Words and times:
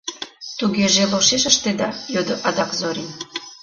—Тугеже 0.59 1.03
лошеш 1.11 1.43
ыштеда?— 1.51 1.89
йодо 2.13 2.35
адак 2.47 2.71
Зорин. 2.79 3.11